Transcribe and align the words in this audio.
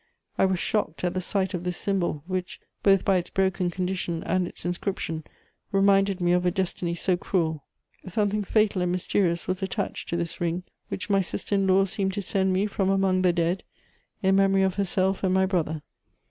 I 0.35 0.45
was 0.45 0.57
shocked 0.57 1.03
at 1.03 1.13
the 1.13 1.21
sight 1.21 1.53
of 1.53 1.63
this 1.63 1.77
symbol, 1.77 2.23
which, 2.25 2.59
both 2.81 3.05
by 3.05 3.17
its 3.17 3.29
broken 3.29 3.69
condition 3.69 4.23
and 4.23 4.47
its 4.47 4.65
inscription, 4.65 5.23
reminded 5.71 6.19
me 6.19 6.31
of 6.31 6.43
a 6.43 6.49
destiny 6.49 6.95
so 6.95 7.15
cruel. 7.15 7.65
Something 8.07 8.43
fatal 8.43 8.81
and 8.81 8.91
mysterious 8.91 9.47
was 9.47 9.61
attached 9.61 10.09
to 10.09 10.17
this 10.17 10.41
ring, 10.41 10.63
which 10.87 11.11
my 11.11 11.21
sister 11.21 11.53
in 11.53 11.67
law 11.67 11.85
seemed 11.85 12.13
to 12.13 12.21
send 12.23 12.51
me 12.51 12.65
from 12.65 12.89
among 12.89 13.21
the 13.21 13.31
dead, 13.31 13.63
in 14.23 14.35
memory 14.37 14.63
of 14.63 14.73
herself 14.73 15.23
and 15.23 15.35
my 15.35 15.45
brother. 15.45 15.83